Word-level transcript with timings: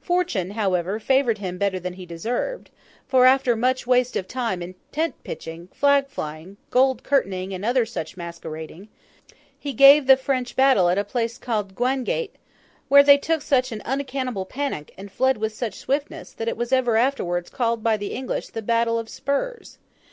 Fortune, 0.00 0.52
however, 0.52 1.00
favoured 1.00 1.38
him 1.38 1.58
better 1.58 1.80
than 1.80 1.94
he 1.94 2.06
deserved; 2.06 2.70
for, 3.08 3.26
after 3.26 3.56
much 3.56 3.84
waste 3.84 4.14
of 4.14 4.28
time 4.28 4.62
in 4.62 4.76
tent 4.92 5.16
pitching, 5.24 5.68
flag 5.74 6.06
flying, 6.06 6.56
gold 6.70 7.02
curtaining, 7.02 7.52
and 7.52 7.64
other 7.64 7.84
such 7.84 8.16
masquerading, 8.16 8.86
he 9.58 9.72
gave 9.72 10.06
the 10.06 10.16
French 10.16 10.54
battle 10.54 10.88
at 10.88 10.98
a 10.98 11.04
place 11.04 11.36
called 11.36 11.74
Guinegate: 11.74 12.36
where 12.86 13.02
they 13.02 13.18
took 13.18 13.42
such 13.42 13.72
an 13.72 13.82
unaccountable 13.84 14.44
panic, 14.46 14.94
and 14.96 15.10
fled 15.10 15.36
with 15.36 15.52
such 15.52 15.74
swiftness, 15.80 16.32
that 16.32 16.46
it 16.46 16.56
was 16.56 16.70
ever 16.72 16.96
afterwards 16.96 17.50
called 17.50 17.82
by 17.82 17.96
the 17.96 18.14
English 18.14 18.50
the 18.50 18.62
Battle 18.62 19.00
of 19.00 19.08
Spurs. 19.08 19.78